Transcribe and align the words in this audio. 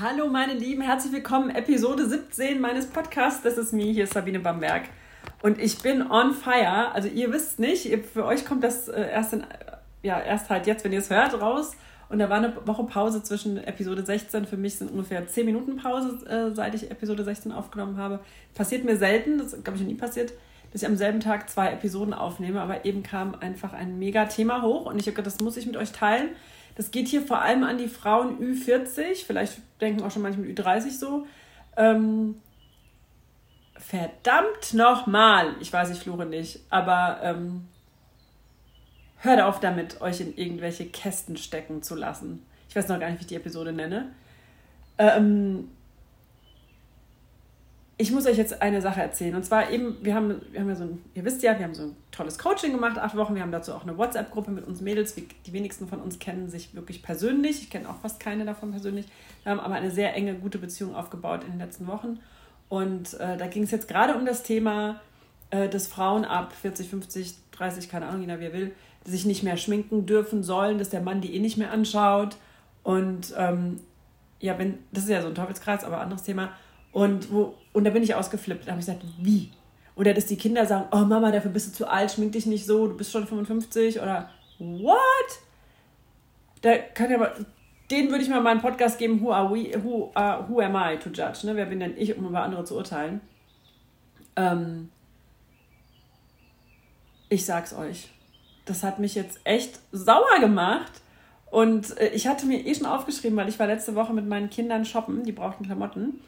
Hallo 0.00 0.28
meine 0.28 0.54
Lieben, 0.54 0.80
herzlich 0.80 1.12
willkommen, 1.12 1.50
Episode 1.50 2.08
17 2.08 2.58
meines 2.58 2.86
Podcasts. 2.86 3.42
Das 3.42 3.58
ist 3.58 3.74
mir, 3.74 3.84
hier 3.92 4.04
ist 4.04 4.14
Sabine 4.14 4.40
Bamberg. 4.40 4.84
Und 5.42 5.60
ich 5.60 5.82
bin 5.82 6.10
on 6.10 6.32
fire. 6.32 6.92
Also 6.94 7.08
ihr 7.08 7.30
wisst 7.34 7.58
nicht, 7.58 7.86
für 8.06 8.24
euch 8.24 8.46
kommt 8.46 8.64
das 8.64 8.88
äh, 8.88 9.10
erst, 9.10 9.34
in, 9.34 9.44
ja, 10.02 10.18
erst 10.18 10.48
halt 10.48 10.66
jetzt, 10.66 10.86
wenn 10.86 10.92
ihr 10.92 11.00
es 11.00 11.10
hört, 11.10 11.38
raus. 11.38 11.76
Und 12.08 12.18
da 12.18 12.30
war 12.30 12.38
eine 12.38 12.66
Woche 12.66 12.84
Pause 12.84 13.22
zwischen 13.22 13.58
Episode 13.58 14.02
16. 14.02 14.46
Für 14.46 14.56
mich 14.56 14.76
sind 14.76 14.90
ungefähr 14.90 15.26
10 15.26 15.44
Minuten 15.44 15.76
Pause, 15.76 16.24
äh, 16.26 16.54
seit 16.54 16.74
ich 16.74 16.90
Episode 16.90 17.22
16 17.22 17.52
aufgenommen 17.52 17.98
habe. 17.98 18.20
Passiert 18.54 18.84
mir 18.84 18.96
selten, 18.96 19.36
das 19.36 19.52
glaube 19.62 19.76
ich 19.76 19.82
noch 19.82 19.90
nie 19.90 19.96
passiert, 19.96 20.32
dass 20.72 20.82
ich 20.82 20.88
am 20.88 20.96
selben 20.96 21.20
Tag 21.20 21.50
zwei 21.50 21.72
Episoden 21.72 22.14
aufnehme. 22.14 22.60
Aber 22.60 22.84
eben 22.84 23.02
kam 23.02 23.34
einfach 23.34 23.72
ein 23.72 23.98
mega 23.98 24.26
Thema 24.26 24.62
hoch 24.62 24.86
und 24.86 24.98
ich 24.98 25.06
habe 25.06 25.16
gedacht, 25.16 25.34
das 25.34 25.40
muss 25.40 25.56
ich 25.56 25.66
mit 25.66 25.76
euch 25.76 25.92
teilen. 25.92 26.30
Das 26.76 26.90
geht 26.90 27.08
hier 27.08 27.22
vor 27.22 27.42
allem 27.42 27.64
an 27.64 27.78
die 27.78 27.88
Frauen 27.88 28.38
Ü40, 28.38 29.24
vielleicht 29.26 29.58
denken 29.80 30.02
auch 30.02 30.10
schon 30.10 30.22
manche 30.22 30.38
mit 30.40 30.58
Ü30 30.58 30.90
so. 30.98 31.26
Ähm, 31.76 32.36
verdammt 33.76 34.74
nochmal, 34.74 35.56
ich 35.60 35.72
weiß, 35.72 35.90
ich 35.90 35.98
fluche 35.98 36.26
nicht, 36.26 36.60
aber 36.70 37.20
ähm, 37.22 37.68
hört 39.18 39.40
auf 39.40 39.60
damit, 39.60 40.00
euch 40.00 40.20
in 40.20 40.36
irgendwelche 40.36 40.86
Kästen 40.86 41.36
stecken 41.36 41.82
zu 41.82 41.94
lassen. 41.94 42.44
Ich 42.68 42.76
weiß 42.76 42.88
noch 42.88 43.00
gar 43.00 43.10
nicht, 43.10 43.18
wie 43.18 43.22
ich 43.22 43.28
die 43.28 43.36
Episode 43.36 43.72
nenne. 43.72 44.12
Ähm, 44.98 45.68
ich 48.00 48.10
muss 48.12 48.24
euch 48.24 48.38
jetzt 48.38 48.62
eine 48.62 48.80
Sache 48.80 49.02
erzählen. 49.02 49.34
Und 49.34 49.44
zwar 49.44 49.70
eben, 49.70 49.98
wir 50.02 50.14
haben, 50.14 50.40
wir 50.50 50.60
haben 50.60 50.68
ja 50.70 50.74
so 50.74 50.84
ein, 50.84 51.04
ihr 51.14 51.22
wisst 51.22 51.42
ja, 51.42 51.58
wir 51.58 51.66
haben 51.66 51.74
so 51.74 51.82
ein 51.82 51.96
tolles 52.10 52.38
Coaching 52.38 52.72
gemacht, 52.72 52.98
acht 52.98 53.14
Wochen. 53.14 53.34
Wir 53.34 53.42
haben 53.42 53.52
dazu 53.52 53.74
auch 53.74 53.82
eine 53.82 53.98
WhatsApp-Gruppe 53.98 54.50
mit 54.50 54.66
uns 54.66 54.80
Mädels. 54.80 55.14
Die 55.14 55.52
wenigsten 55.52 55.86
von 55.86 56.00
uns 56.00 56.18
kennen 56.18 56.48
sich 56.48 56.74
wirklich 56.74 57.02
persönlich. 57.02 57.60
Ich 57.60 57.68
kenne 57.68 57.90
auch 57.90 58.00
fast 58.00 58.18
keine 58.18 58.46
davon 58.46 58.70
persönlich. 58.70 59.04
Wir 59.42 59.52
haben 59.52 59.60
aber 59.60 59.74
eine 59.74 59.90
sehr 59.90 60.14
enge, 60.14 60.34
gute 60.34 60.56
Beziehung 60.56 60.94
aufgebaut 60.94 61.44
in 61.44 61.50
den 61.50 61.60
letzten 61.60 61.86
Wochen. 61.88 62.20
Und 62.70 63.14
äh, 63.20 63.36
da 63.36 63.46
ging 63.48 63.64
es 63.64 63.70
jetzt 63.70 63.86
gerade 63.86 64.14
um 64.14 64.24
das 64.24 64.44
Thema, 64.44 65.00
äh, 65.50 65.68
dass 65.68 65.86
Frauen 65.86 66.24
ab 66.24 66.52
40, 66.52 66.88
50, 66.88 67.34
30, 67.52 67.90
keine 67.90 68.06
Ahnung, 68.06 68.22
jeder 68.22 68.40
wie 68.40 68.44
er 68.44 68.52
will, 68.54 68.72
sich 69.04 69.26
nicht 69.26 69.42
mehr 69.42 69.58
schminken 69.58 70.06
dürfen 70.06 70.42
sollen, 70.42 70.78
dass 70.78 70.88
der 70.88 71.02
Mann 71.02 71.20
die 71.20 71.34
eh 71.34 71.38
nicht 71.38 71.58
mehr 71.58 71.70
anschaut. 71.70 72.38
Und 72.82 73.34
ähm, 73.36 73.80
ja, 74.40 74.58
wenn, 74.58 74.78
das 74.90 75.04
ist 75.04 75.10
ja 75.10 75.20
so 75.20 75.28
ein 75.28 75.34
Teufelskreis, 75.34 75.84
aber 75.84 76.00
anderes 76.00 76.22
Thema. 76.22 76.50
Und, 76.92 77.32
wo, 77.32 77.54
und 77.72 77.84
da 77.84 77.90
bin 77.90 78.02
ich 78.02 78.14
ausgeflippt. 78.14 78.66
Da 78.66 78.72
habe 78.72 78.80
ich 78.80 78.86
gesagt, 78.86 79.04
wie? 79.18 79.50
Oder 79.96 80.14
dass 80.14 80.26
die 80.26 80.36
Kinder 80.36 80.66
sagen, 80.66 80.88
oh 80.92 81.04
Mama, 81.04 81.30
dafür 81.30 81.50
bist 81.50 81.68
du 81.68 81.72
zu 81.72 81.90
alt, 81.90 82.10
schmink 82.10 82.32
dich 82.32 82.46
nicht 82.46 82.66
so, 82.66 82.86
du 82.88 82.96
bist 82.96 83.12
schon 83.12 83.26
55. 83.26 84.00
Oder 84.00 84.30
what? 84.58 84.98
Da 86.62 86.78
kann 86.78 87.10
ja 87.10 87.18
mal, 87.18 87.46
den 87.90 88.10
würde 88.10 88.22
ich 88.22 88.30
mal 88.30 88.40
meinen 88.40 88.60
Podcast 88.60 88.98
geben, 88.98 89.20
who 89.20 89.32
are 89.32 89.52
we, 89.52 89.72
who, 89.82 90.12
uh, 90.16 90.48
who 90.48 90.60
am 90.60 90.76
I 90.76 90.98
to 90.98 91.10
judge? 91.10 91.46
Ne? 91.46 91.56
Wer 91.56 91.66
bin 91.66 91.80
denn 91.80 91.96
ich, 91.96 92.16
um 92.16 92.26
über 92.26 92.42
andere 92.42 92.64
zu 92.64 92.76
urteilen? 92.76 93.20
Ähm, 94.36 94.90
ich 97.28 97.44
sag's 97.44 97.74
euch. 97.74 98.08
Das 98.64 98.82
hat 98.82 98.98
mich 98.98 99.14
jetzt 99.14 99.40
echt 99.44 99.80
sauer 99.92 100.40
gemacht. 100.40 100.92
Und 101.50 101.98
äh, 101.98 102.08
ich 102.10 102.26
hatte 102.28 102.46
mir 102.46 102.64
eh 102.64 102.74
schon 102.74 102.86
aufgeschrieben, 102.86 103.36
weil 103.36 103.48
ich 103.48 103.58
war 103.58 103.66
letzte 103.66 103.94
Woche 103.94 104.12
mit 104.12 104.26
meinen 104.26 104.50
Kindern 104.50 104.84
shoppen, 104.84 105.24
die 105.24 105.32
brauchten 105.32 105.64
Klamotten. 105.64 106.20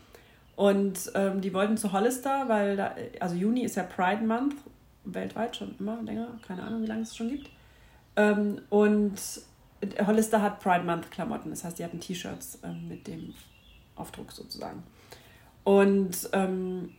Und 0.56 1.10
ähm, 1.14 1.40
die 1.40 1.54
wollten 1.54 1.76
zu 1.76 1.92
Hollister, 1.92 2.48
weil 2.48 2.76
da, 2.76 2.94
also 3.20 3.34
Juni 3.34 3.62
ist 3.62 3.76
ja 3.76 3.84
Pride 3.84 4.24
Month, 4.24 4.54
weltweit 5.04 5.56
schon 5.56 5.74
immer 5.78 6.00
länger, 6.02 6.28
keine 6.46 6.62
Ahnung, 6.62 6.82
wie 6.82 6.86
lange 6.86 7.02
es 7.02 7.16
schon 7.16 7.30
gibt. 7.30 7.50
Ähm, 8.16 8.60
und 8.68 9.14
Hollister 10.06 10.42
hat 10.42 10.60
Pride 10.60 10.84
Month 10.84 11.10
Klamotten, 11.10 11.50
das 11.50 11.64
heißt, 11.64 11.78
die 11.78 11.84
hatten 11.84 12.00
T-Shirts 12.00 12.60
ähm, 12.62 12.86
mit 12.88 13.06
dem 13.06 13.34
Aufdruck 13.96 14.30
sozusagen. 14.30 14.82
Und 15.64 16.28
ähm, 16.32 16.90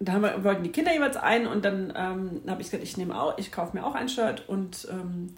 da 0.00 0.12
haben 0.12 0.22
wir, 0.22 0.42
wollten 0.42 0.64
die 0.64 0.72
Kinder 0.72 0.92
jeweils 0.92 1.16
ein 1.16 1.46
und 1.46 1.64
dann 1.64 1.92
ähm, 1.94 2.40
habe 2.48 2.62
ich 2.62 2.70
gesagt, 2.70 2.82
ich 2.82 2.96
nehme 2.96 3.20
auch, 3.20 3.38
ich 3.38 3.52
kaufe 3.52 3.76
mir 3.76 3.84
auch 3.84 3.94
ein 3.94 4.08
Shirt 4.08 4.48
und, 4.48 4.88
ähm, 4.90 5.34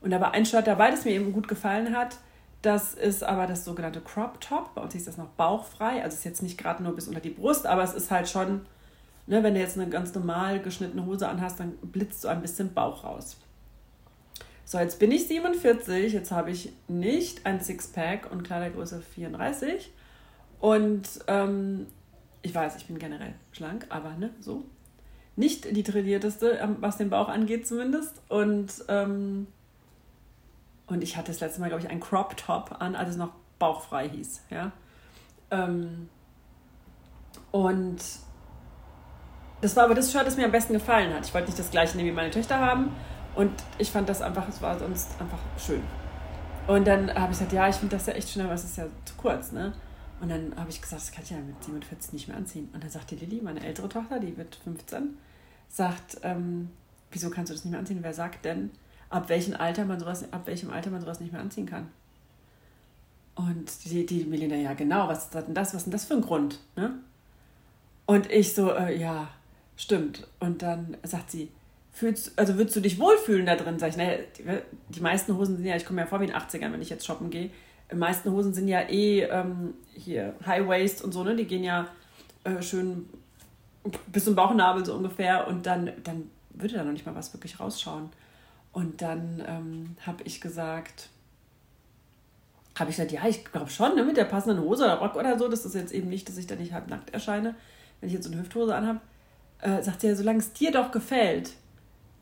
und 0.00 0.10
da 0.10 0.20
war 0.20 0.32
ein 0.32 0.46
Shirt 0.46 0.66
dabei, 0.66 0.90
das 0.90 1.04
mir 1.04 1.12
eben 1.12 1.32
gut 1.32 1.48
gefallen 1.48 1.94
hat 1.96 2.16
das 2.62 2.94
ist 2.94 3.22
aber 3.22 3.46
das 3.46 3.64
sogenannte 3.64 4.00
Crop 4.00 4.40
Top. 4.40 4.74
Bei 4.74 4.82
uns 4.82 4.94
ist 4.94 5.06
das 5.06 5.16
noch 5.16 5.28
bauchfrei. 5.28 6.02
Also 6.02 6.16
ist 6.16 6.24
jetzt 6.24 6.42
nicht 6.42 6.58
gerade 6.58 6.82
nur 6.82 6.94
bis 6.94 7.08
unter 7.08 7.20
die 7.20 7.30
Brust, 7.30 7.66
aber 7.66 7.82
es 7.82 7.94
ist 7.94 8.10
halt 8.10 8.28
schon, 8.28 8.66
ne, 9.26 9.42
wenn 9.42 9.54
du 9.54 9.60
jetzt 9.60 9.78
eine 9.78 9.88
ganz 9.88 10.14
normal 10.14 10.60
geschnittene 10.60 11.06
Hose 11.06 11.28
anhast, 11.28 11.58
dann 11.58 11.72
blitzt 11.78 12.20
so 12.20 12.28
ein 12.28 12.42
bisschen 12.42 12.74
Bauch 12.74 13.04
raus. 13.04 13.38
So, 14.66 14.78
jetzt 14.78 14.98
bin 14.98 15.10
ich 15.10 15.26
47, 15.26 16.12
jetzt 16.12 16.30
habe 16.30 16.50
ich 16.50 16.72
nicht 16.86 17.44
ein 17.44 17.60
Sixpack 17.60 18.30
und 18.30 18.44
Kleidergröße 18.44 19.00
34. 19.00 19.90
Und 20.60 21.08
ähm, 21.26 21.86
ich 22.42 22.54
weiß, 22.54 22.76
ich 22.76 22.86
bin 22.86 22.98
generell 22.98 23.34
schlank, 23.52 23.86
aber 23.88 24.14
ne, 24.16 24.30
so. 24.40 24.64
Nicht 25.34 25.74
die 25.74 25.82
trainierteste, 25.82 26.58
ähm, 26.62 26.76
was 26.80 26.98
den 26.98 27.08
Bauch 27.08 27.28
angeht 27.28 27.66
zumindest. 27.66 28.20
Und 28.28 28.70
ähm, 28.88 29.46
und 30.90 31.02
ich 31.02 31.16
hatte 31.16 31.30
das 31.30 31.40
letzte 31.40 31.60
Mal, 31.60 31.68
glaube 31.68 31.82
ich, 31.82 31.90
einen 31.90 32.00
Crop 32.00 32.36
Top 32.36 32.76
an, 32.80 32.96
als 32.96 33.10
es 33.10 33.16
noch 33.16 33.30
bauchfrei 33.58 34.08
hieß. 34.08 34.42
Ja? 34.50 34.72
Ähm, 35.50 36.08
und 37.52 37.98
das 39.60 39.76
war 39.76 39.84
aber 39.84 39.94
das 39.94 40.10
Shirt, 40.10 40.26
das 40.26 40.36
mir 40.36 40.46
am 40.46 40.52
besten 40.52 40.72
gefallen 40.72 41.14
hat. 41.14 41.26
Ich 41.26 41.34
wollte 41.34 41.46
nicht 41.46 41.58
das 41.58 41.70
gleiche 41.70 41.96
nehmen 41.96 42.10
wie 42.10 42.14
meine 42.14 42.30
Töchter 42.30 42.58
haben. 42.58 42.90
Und 43.36 43.52
ich 43.78 43.90
fand 43.90 44.08
das 44.08 44.20
einfach, 44.20 44.48
es 44.48 44.60
war 44.60 44.78
sonst 44.78 45.10
einfach 45.20 45.38
schön. 45.58 45.82
Und 46.66 46.86
dann 46.86 47.14
habe 47.14 47.32
ich 47.32 47.38
gesagt, 47.38 47.52
ja, 47.52 47.68
ich 47.68 47.76
finde 47.76 47.96
das 47.96 48.06
ja 48.06 48.14
echt 48.14 48.28
schön, 48.28 48.42
aber 48.42 48.54
es 48.54 48.64
ist 48.64 48.76
ja 48.76 48.86
zu 49.04 49.14
kurz, 49.16 49.52
ne? 49.52 49.72
Und 50.20 50.28
dann 50.28 50.54
habe 50.56 50.70
ich 50.70 50.82
gesagt, 50.82 51.00
das 51.00 51.12
kann 51.12 51.22
ich 51.24 51.30
ja 51.30 51.38
mit 51.38 51.62
47 51.62 52.12
nicht 52.12 52.28
mehr 52.28 52.36
anziehen. 52.36 52.68
Und 52.72 52.82
dann 52.82 52.90
sagte 52.90 53.14
Lilly, 53.14 53.40
meine 53.42 53.64
ältere 53.64 53.88
Tochter, 53.88 54.18
die 54.18 54.36
wird 54.36 54.56
15, 54.56 55.16
sagt, 55.68 56.18
ähm, 56.22 56.70
wieso 57.10 57.30
kannst 57.30 57.50
du 57.50 57.54
das 57.54 57.64
nicht 57.64 57.70
mehr 57.70 57.80
anziehen? 57.80 58.00
Wer 58.02 58.12
sagt 58.12 58.44
denn, 58.44 58.70
ab 59.10 59.28
welchem 59.28 59.54
Alter 59.54 59.84
man 59.84 60.00
sowas, 60.00 60.32
ab 60.32 60.46
welchem 60.46 60.70
Alter 60.70 60.90
man 60.90 61.00
sowas 61.00 61.20
nicht 61.20 61.32
mehr 61.32 61.40
anziehen 61.40 61.66
kann. 61.66 61.88
Und 63.34 63.84
die, 63.84 64.06
die 64.06 64.24
Melina, 64.24 64.56
ja 64.56 64.74
genau, 64.74 65.08
was 65.08 65.24
ist 65.24 65.34
denn 65.34 65.54
das? 65.54 65.68
Was 65.68 65.82
ist 65.82 65.84
denn 65.86 65.92
das 65.92 66.04
für 66.04 66.14
ein 66.14 66.20
Grund? 66.20 66.60
Ne? 66.76 66.94
Und 68.06 68.30
ich 68.30 68.54
so, 68.54 68.72
äh, 68.72 68.98
ja, 68.98 69.28
stimmt. 69.76 70.26
Und 70.40 70.62
dann 70.62 70.96
sagt 71.02 71.30
sie, 71.30 71.50
fühlst, 71.92 72.38
also 72.38 72.56
würdest 72.56 72.76
du 72.76 72.80
dich 72.80 72.98
wohlfühlen 72.98 73.46
da 73.46 73.56
drin? 73.56 73.78
Sag 73.78 73.90
ich, 73.90 73.96
naja, 73.96 74.18
die, 74.38 74.44
die 74.94 75.00
meisten 75.00 75.36
Hosen 75.36 75.56
sind 75.56 75.66
ja, 75.66 75.76
ich 75.76 75.84
komme 75.84 76.00
ja 76.00 76.06
vor 76.06 76.20
wie 76.20 76.24
in 76.24 76.30
den 76.30 76.38
80ern, 76.38 76.72
wenn 76.72 76.82
ich 76.82 76.90
jetzt 76.90 77.06
shoppen 77.06 77.30
gehe. 77.30 77.50
Die 77.90 77.96
meisten 77.96 78.30
Hosen 78.30 78.54
sind 78.54 78.68
ja 78.68 78.80
eh 78.88 79.22
ähm, 79.22 79.74
hier 79.94 80.34
High 80.46 80.66
Waist 80.68 81.02
und 81.02 81.12
so, 81.12 81.24
ne? 81.24 81.34
Die 81.34 81.46
gehen 81.46 81.64
ja 81.64 81.88
äh, 82.44 82.62
schön 82.62 83.08
bis 84.12 84.24
zum 84.24 84.34
Bauchnabel 84.34 84.84
so 84.84 84.94
ungefähr 84.94 85.48
und 85.48 85.66
dann, 85.66 85.90
dann 86.04 86.30
würde 86.50 86.74
da 86.74 86.84
noch 86.84 86.92
nicht 86.92 87.06
mal 87.06 87.14
was 87.14 87.32
wirklich 87.32 87.58
rausschauen. 87.58 88.10
Und 88.72 89.02
dann 89.02 89.42
ähm, 89.46 89.96
habe 90.06 90.22
ich 90.24 90.40
gesagt, 90.40 91.08
habe 92.78 92.90
ich 92.90 92.96
gesagt, 92.96 93.12
ja, 93.12 93.26
ich 93.26 93.44
glaube 93.44 93.70
schon, 93.70 93.96
ne, 93.96 94.04
mit 94.04 94.16
der 94.16 94.24
passenden 94.24 94.62
Hose 94.62 94.84
oder 94.84 94.98
Rock 94.98 95.16
oder 95.16 95.38
so, 95.38 95.48
das 95.48 95.64
ist 95.64 95.74
jetzt 95.74 95.92
eben 95.92 96.08
nicht, 96.08 96.28
dass 96.28 96.36
ich 96.36 96.46
da 96.46 96.54
nicht 96.54 96.72
halb 96.72 96.88
nackt 96.88 97.10
erscheine, 97.10 97.54
wenn 98.00 98.08
ich 98.08 98.14
jetzt 98.14 98.24
so 98.24 98.32
eine 98.32 98.40
Hüfthose 98.40 98.74
anhabe. 98.74 99.00
Äh, 99.60 99.82
sagt 99.82 100.00
sie 100.00 100.08
ja, 100.08 100.14
solange 100.14 100.38
es 100.38 100.52
dir 100.52 100.72
doch 100.72 100.90
gefällt 100.90 101.52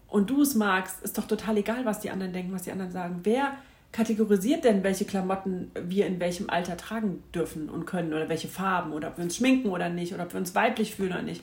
und 0.09 0.31
du 0.31 0.43
es 0.43 0.55
magst, 0.55 1.03
ist 1.03 1.19
doch 1.19 1.27
total 1.27 1.59
egal, 1.59 1.85
was 1.85 2.01
die 2.01 2.11
anderen 2.11 2.33
denken, 2.33 2.53
was 2.53 2.63
die 2.63 2.73
anderen 2.73 2.91
sagen. 2.91 3.21
Wer 3.23 3.53
kategorisiert 3.93 4.65
denn, 4.65 4.83
welche 4.83 5.05
Klamotten 5.05 5.71
wir 5.81 6.07
in 6.07 6.21
welchem 6.21 6.51
Alter 6.51 6.77
tragen 6.77 7.23
dürfen 7.35 7.69
und 7.69 7.87
können 7.87 8.13
oder 8.13 8.29
welche 8.29 8.49
Farben 8.49 8.93
oder 8.93 9.09
ob 9.09 9.19
wir 9.19 9.25
uns 9.25 9.37
schminken 9.37 9.69
oder 9.71 9.89
nicht 9.89 10.13
oder 10.13 10.25
ob 10.25 10.33
wir 10.33 10.41
uns 10.41 10.55
weiblich 10.55 10.95
fühlen 10.95 11.13
oder 11.13 11.23
nicht. 11.23 11.43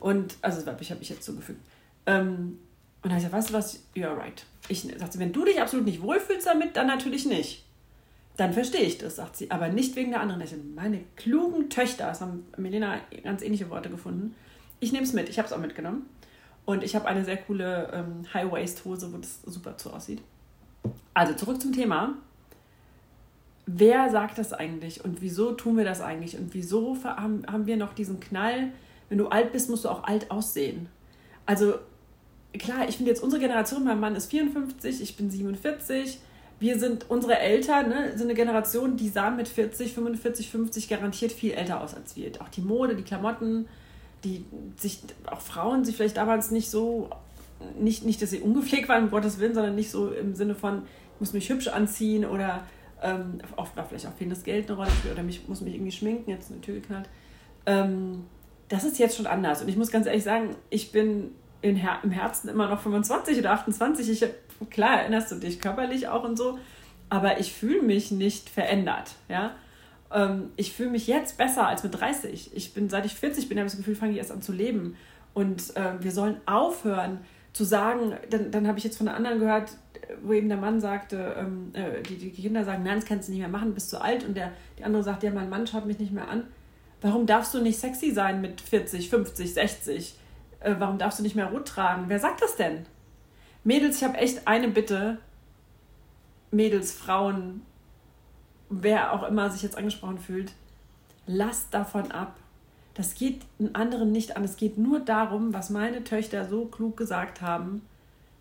Und, 0.00 0.36
also 0.42 0.64
weiblich 0.66 0.90
habe 0.90 1.02
ich 1.02 1.08
jetzt 1.08 1.24
zugefügt. 1.24 1.60
Ähm, 2.06 2.58
und 3.04 3.10
dann 3.10 3.18
habe 3.18 3.26
ich 3.26 3.30
gesagt, 3.30 3.34
weißt 3.34 3.50
du 3.50 3.54
was, 3.54 3.82
you're 3.94 4.16
right. 4.16 4.46
Ich 4.68 4.80
sagte, 4.80 5.18
wenn 5.18 5.30
du 5.30 5.44
dich 5.44 5.60
absolut 5.60 5.84
nicht 5.84 6.00
wohlfühlst 6.00 6.46
damit, 6.46 6.74
dann 6.74 6.86
natürlich 6.86 7.26
nicht. 7.26 7.62
Dann 8.38 8.54
verstehe 8.54 8.80
ich 8.80 8.96
das, 8.96 9.16
sagt 9.16 9.36
sie, 9.36 9.50
aber 9.50 9.68
nicht 9.68 9.94
wegen 9.94 10.12
der 10.12 10.22
anderen. 10.22 10.40
Ich 10.40 10.50
sage, 10.50 10.62
meine 10.74 11.00
klugen 11.14 11.68
Töchter, 11.68 12.06
das 12.06 12.22
haben 12.22 12.46
Melina 12.56 12.98
ganz 13.22 13.42
ähnliche 13.42 13.68
Worte 13.68 13.90
gefunden. 13.90 14.34
Ich 14.80 14.90
nehme 14.92 15.04
es 15.04 15.12
mit, 15.12 15.28
ich 15.28 15.36
habe 15.36 15.46
es 15.46 15.52
auch 15.52 15.58
mitgenommen. 15.58 16.06
Und 16.64 16.82
ich 16.82 16.94
habe 16.94 17.06
eine 17.06 17.26
sehr 17.26 17.36
coole 17.36 17.90
ähm, 17.92 18.24
High-Waist-Hose, 18.32 19.12
wo 19.12 19.18
das 19.18 19.42
super 19.42 19.76
zu 19.76 19.92
aussieht. 19.92 20.22
Also 21.12 21.34
zurück 21.34 21.60
zum 21.60 21.74
Thema. 21.74 22.14
Wer 23.66 24.08
sagt 24.08 24.38
das 24.38 24.54
eigentlich 24.54 25.04
und 25.04 25.20
wieso 25.20 25.52
tun 25.52 25.76
wir 25.76 25.84
das 25.84 26.00
eigentlich 26.00 26.38
und 26.38 26.54
wieso 26.54 26.96
haben 27.04 27.66
wir 27.66 27.76
noch 27.76 27.92
diesen 27.92 28.18
Knall, 28.18 28.72
wenn 29.10 29.18
du 29.18 29.28
alt 29.28 29.52
bist, 29.52 29.68
musst 29.68 29.84
du 29.84 29.90
auch 29.90 30.04
alt 30.04 30.30
aussehen? 30.30 30.88
Also 31.44 31.74
klar, 32.58 32.88
ich 32.88 32.96
finde 32.96 33.10
jetzt 33.10 33.22
unsere 33.22 33.40
Generation, 33.40 33.84
mein 33.84 34.00
Mann 34.00 34.16
ist 34.16 34.30
54, 34.30 35.00
ich 35.00 35.16
bin 35.16 35.30
47. 35.30 36.18
Wir 36.60 36.78
sind, 36.78 37.10
unsere 37.10 37.38
Eltern 37.38 37.88
ne, 37.88 38.12
sind 38.12 38.28
eine 38.28 38.34
Generation, 38.34 38.96
die 38.96 39.08
sahen 39.08 39.36
mit 39.36 39.48
40, 39.48 39.92
45, 39.92 40.50
50 40.50 40.88
garantiert 40.88 41.32
viel 41.32 41.52
älter 41.52 41.80
aus 41.80 41.94
als 41.94 42.16
wir. 42.16 42.30
Auch 42.40 42.48
die 42.48 42.60
Mode, 42.60 42.94
die 42.94 43.02
Klamotten, 43.02 43.66
die 44.22 44.44
sich, 44.76 45.00
auch 45.26 45.40
Frauen 45.40 45.84
sich 45.84 45.96
vielleicht 45.96 46.16
damals 46.16 46.50
nicht 46.50 46.70
so, 46.70 47.10
nicht, 47.78 48.04
nicht 48.04 48.22
dass 48.22 48.30
sie 48.30 48.40
ungepflegt 48.40 48.88
waren, 48.88 49.04
um 49.04 49.10
Gottes 49.10 49.38
Willen, 49.40 49.54
sondern 49.54 49.74
nicht 49.74 49.90
so 49.90 50.10
im 50.10 50.34
Sinne 50.34 50.54
von, 50.54 50.82
ich 51.14 51.20
muss 51.20 51.32
mich 51.32 51.48
hübsch 51.48 51.68
anziehen 51.68 52.24
oder 52.24 52.64
ähm, 53.02 53.40
oft 53.56 53.76
war 53.76 53.84
vielleicht 53.84 54.06
auch 54.06 54.14
fehlendes 54.14 54.44
Geld 54.44 54.68
eine 54.68 54.78
Rolle 54.78 54.90
oder 55.12 55.22
mich 55.22 55.46
muss 55.48 55.60
mich 55.60 55.74
irgendwie 55.74 55.92
schminken, 55.92 56.30
jetzt 56.30 56.50
eine 56.50 56.60
Tür 56.60 56.74
geknallt. 56.74 57.08
Ähm, 57.66 58.24
das 58.68 58.84
ist 58.84 58.98
jetzt 58.98 59.16
schon 59.16 59.26
anders. 59.26 59.60
Und 59.60 59.68
ich 59.68 59.76
muss 59.76 59.90
ganz 59.90 60.06
ehrlich 60.06 60.24
sagen, 60.24 60.56
ich 60.70 60.90
bin 60.92 61.32
im 61.64 62.10
Herzen 62.10 62.48
immer 62.48 62.68
noch 62.68 62.80
25 62.80 63.38
oder 63.38 63.52
28. 63.52 64.10
Ich, 64.10 64.70
klar, 64.70 65.00
erinnerst 65.00 65.32
du 65.32 65.36
dich 65.36 65.60
körperlich 65.60 66.08
auch 66.08 66.24
und 66.24 66.36
so, 66.36 66.58
aber 67.08 67.40
ich 67.40 67.52
fühle 67.52 67.82
mich 67.82 68.10
nicht 68.10 68.48
verändert. 68.48 69.12
Ja? 69.28 69.54
Ähm, 70.12 70.50
ich 70.56 70.72
fühle 70.72 70.90
mich 70.90 71.06
jetzt 71.06 71.38
besser 71.38 71.66
als 71.66 71.82
mit 71.82 71.98
30. 71.98 72.54
Ich 72.54 72.74
bin, 72.74 72.90
seit 72.90 73.06
ich 73.06 73.14
40 73.14 73.48
bin, 73.48 73.58
habe 73.58 73.66
ich 73.66 73.72
das 73.72 73.78
Gefühl, 73.78 73.96
fange 73.96 74.12
ich 74.12 74.18
erst 74.18 74.32
an 74.32 74.42
zu 74.42 74.52
leben. 74.52 74.96
Und 75.32 75.74
äh, 75.76 75.94
wir 76.00 76.12
sollen 76.12 76.36
aufhören 76.46 77.18
zu 77.52 77.64
sagen, 77.64 78.12
dann, 78.30 78.50
dann 78.50 78.68
habe 78.68 78.78
ich 78.78 78.84
jetzt 78.84 78.98
von 78.98 79.08
einer 79.08 79.16
anderen 79.16 79.38
gehört, 79.38 79.72
wo 80.22 80.32
eben 80.32 80.48
der 80.48 80.58
Mann 80.58 80.80
sagte, 80.80 81.34
ähm, 81.38 81.70
äh, 81.72 82.02
die, 82.02 82.16
die 82.16 82.30
Kinder 82.30 82.64
sagen, 82.64 82.82
nein, 82.82 82.96
das 82.96 83.06
kannst 83.06 83.28
du 83.28 83.32
nicht 83.32 83.40
mehr 83.40 83.48
machen, 83.48 83.74
bist 83.74 83.90
zu 83.90 84.00
alt. 84.00 84.24
Und 84.24 84.36
der, 84.36 84.52
die 84.78 84.84
andere 84.84 85.02
sagt, 85.02 85.22
ja, 85.22 85.30
mein 85.30 85.48
Mann 85.48 85.66
schaut 85.66 85.86
mich 85.86 85.98
nicht 85.98 86.12
mehr 86.12 86.28
an. 86.28 86.44
Warum 87.00 87.26
darfst 87.26 87.54
du 87.54 87.60
nicht 87.60 87.78
sexy 87.78 88.12
sein 88.12 88.40
mit 88.40 88.60
40, 88.60 89.08
50, 89.08 89.54
60? 89.54 90.14
Äh, 90.64 90.76
warum 90.78 90.98
darfst 90.98 91.18
du 91.18 91.22
nicht 91.22 91.36
mehr 91.36 91.46
rot 91.46 91.68
tragen? 91.68 92.04
Wer 92.08 92.18
sagt 92.18 92.42
das 92.42 92.56
denn? 92.56 92.86
Mädels, 93.64 93.98
ich 93.98 94.04
habe 94.04 94.16
echt 94.16 94.48
eine 94.48 94.68
Bitte. 94.68 95.18
Mädels, 96.50 96.92
Frauen, 96.92 97.62
wer 98.70 99.12
auch 99.12 99.24
immer 99.24 99.50
sich 99.50 99.62
jetzt 99.62 99.76
angesprochen 99.76 100.18
fühlt, 100.18 100.52
lasst 101.26 101.74
davon 101.74 102.10
ab. 102.12 102.36
Das 102.94 103.14
geht 103.14 103.42
einen 103.58 103.74
anderen 103.74 104.12
nicht 104.12 104.36
an. 104.36 104.44
Es 104.44 104.56
geht 104.56 104.78
nur 104.78 105.00
darum, 105.00 105.52
was 105.52 105.68
meine 105.68 106.04
Töchter 106.04 106.48
so 106.48 106.64
klug 106.66 106.96
gesagt 106.96 107.42
haben. 107.42 107.82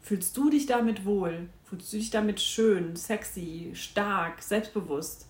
Fühlst 0.01 0.37
du 0.37 0.49
dich 0.49 0.65
damit 0.65 1.05
wohl? 1.05 1.49
Fühlst 1.65 1.91
du 1.91 1.97
dich 1.97 2.11
damit 2.11 2.39
schön, 2.39 2.95
sexy, 2.95 3.71
stark, 3.73 4.41
selbstbewusst? 4.41 5.27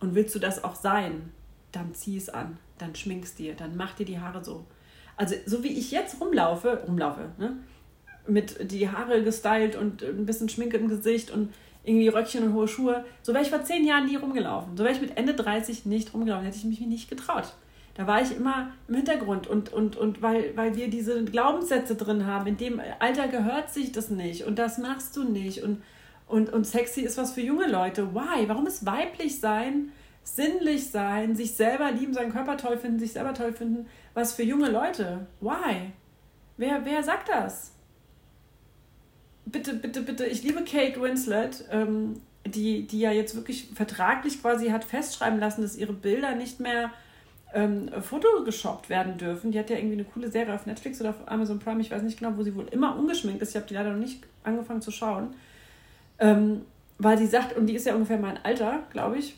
Und 0.00 0.14
willst 0.14 0.34
du 0.34 0.38
das 0.38 0.64
auch 0.64 0.74
sein? 0.74 1.32
Dann 1.72 1.94
zieh 1.94 2.16
es 2.16 2.28
an, 2.28 2.58
dann 2.78 2.94
schminkst 2.94 3.38
dir, 3.38 3.54
dann 3.54 3.76
mach 3.76 3.94
dir 3.94 4.06
die 4.06 4.18
Haare 4.18 4.44
so. 4.44 4.66
Also 5.16 5.34
so 5.46 5.62
wie 5.62 5.78
ich 5.78 5.90
jetzt 5.90 6.20
rumlaufe, 6.20 6.82
rumlaufe, 6.86 7.30
ne? 7.38 7.56
mit 8.26 8.70
die 8.72 8.88
Haare 8.88 9.22
gestylt 9.22 9.76
und 9.76 10.02
ein 10.02 10.26
bisschen 10.26 10.48
Schminke 10.48 10.76
im 10.76 10.88
Gesicht 10.88 11.30
und 11.30 11.52
irgendwie 11.84 12.08
Röckchen 12.08 12.44
und 12.44 12.54
hohe 12.54 12.68
Schuhe. 12.68 13.04
So 13.22 13.34
wäre 13.34 13.44
ich 13.44 13.50
vor 13.50 13.62
zehn 13.62 13.84
Jahren 13.86 14.06
nie 14.06 14.16
rumgelaufen. 14.16 14.76
So 14.76 14.84
wäre 14.84 14.94
ich 14.94 15.00
mit 15.00 15.16
Ende 15.16 15.34
30 15.34 15.84
nicht 15.84 16.14
rumgelaufen. 16.14 16.46
Hätte 16.46 16.56
ich 16.56 16.64
mich 16.64 16.80
nicht 16.80 17.10
getraut. 17.10 17.52
Da 17.94 18.06
war 18.08 18.20
ich 18.20 18.34
immer 18.34 18.72
im 18.88 18.96
Hintergrund 18.96 19.46
und, 19.46 19.72
und, 19.72 19.96
und 19.96 20.20
weil, 20.20 20.56
weil 20.56 20.74
wir 20.74 20.88
diese 20.88 21.24
Glaubenssätze 21.24 21.94
drin 21.94 22.26
haben, 22.26 22.46
in 22.48 22.56
dem 22.56 22.80
Alter 22.98 23.28
gehört 23.28 23.70
sich 23.70 23.92
das 23.92 24.10
nicht 24.10 24.44
und 24.44 24.58
das 24.58 24.78
machst 24.78 25.16
du 25.16 25.22
nicht 25.22 25.62
und, 25.62 25.80
und, 26.26 26.52
und 26.52 26.66
sexy 26.66 27.02
ist 27.02 27.18
was 27.18 27.32
für 27.32 27.40
junge 27.40 27.68
Leute. 27.68 28.12
Why? 28.12 28.48
Warum 28.48 28.66
ist 28.66 28.84
weiblich 28.84 29.38
sein, 29.38 29.92
sinnlich 30.24 30.90
sein, 30.90 31.36
sich 31.36 31.54
selber 31.54 31.92
lieben, 31.92 32.14
seinen 32.14 32.32
Körper 32.32 32.56
toll 32.56 32.78
finden, 32.78 32.98
sich 32.98 33.12
selber 33.12 33.34
toll 33.34 33.52
finden, 33.52 33.86
was 34.14 34.32
für 34.32 34.42
junge 34.42 34.70
Leute? 34.70 35.26
Why? 35.40 35.92
Wer, 36.56 36.84
wer 36.84 37.02
sagt 37.02 37.28
das? 37.28 37.74
bitte, 39.54 39.74
bitte, 39.74 40.02
bitte, 40.02 40.26
ich 40.26 40.42
liebe 40.42 40.64
Kate 40.64 41.00
Winslet, 41.00 41.64
ähm, 41.70 42.20
die, 42.46 42.86
die 42.86 43.00
ja 43.00 43.12
jetzt 43.12 43.34
wirklich 43.34 43.68
vertraglich 43.74 44.42
quasi 44.42 44.68
hat 44.68 44.84
festschreiben 44.84 45.38
lassen, 45.38 45.62
dass 45.62 45.76
ihre 45.76 45.92
Bilder 45.92 46.34
nicht 46.34 46.60
mehr 46.60 46.90
ähm, 47.54 47.88
photogeshoppt 48.00 48.90
werden 48.90 49.16
dürfen. 49.16 49.52
Die 49.52 49.58
hat 49.58 49.70
ja 49.70 49.76
irgendwie 49.76 49.94
eine 49.94 50.04
coole 50.04 50.30
Serie 50.30 50.54
auf 50.54 50.66
Netflix 50.66 51.00
oder 51.00 51.10
auf 51.10 51.26
Amazon 51.26 51.58
Prime, 51.58 51.80
ich 51.80 51.90
weiß 51.90 52.02
nicht 52.02 52.18
genau, 52.18 52.36
wo 52.36 52.42
sie 52.42 52.54
wohl 52.54 52.66
immer 52.70 52.96
ungeschminkt 52.98 53.40
ist. 53.40 53.50
Ich 53.50 53.56
habe 53.56 53.66
die 53.66 53.74
leider 53.74 53.92
noch 53.92 54.00
nicht 54.00 54.22
angefangen 54.42 54.82
zu 54.82 54.90
schauen. 54.90 55.34
Ähm, 56.18 56.62
weil 56.98 57.16
sie 57.16 57.26
sagt, 57.26 57.56
und 57.56 57.66
die 57.66 57.74
ist 57.74 57.86
ja 57.86 57.94
ungefähr 57.94 58.18
mein 58.18 58.38
Alter, 58.44 58.80
glaube 58.92 59.18
ich, 59.18 59.36